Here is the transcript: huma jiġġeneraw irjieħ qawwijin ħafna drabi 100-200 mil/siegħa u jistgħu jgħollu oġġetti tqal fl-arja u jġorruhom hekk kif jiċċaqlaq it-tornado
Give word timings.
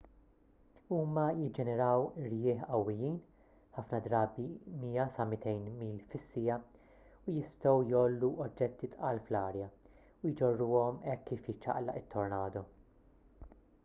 huma 0.91 1.23
jiġġeneraw 1.41 2.05
irjieħ 2.21 2.63
qawwijin 2.69 3.19
ħafna 3.75 3.99
drabi 4.07 4.45
100-200 4.85 5.77
mil/siegħa 5.83 6.57
u 7.27 7.37
jistgħu 7.37 7.75
jgħollu 7.91 8.31
oġġetti 8.47 8.91
tqal 8.97 9.23
fl-arja 9.27 9.69
u 9.71 10.35
jġorruhom 10.35 11.01
hekk 11.13 11.29
kif 11.33 11.53
jiċċaqlaq 11.55 12.03
it-tornado 12.05 12.65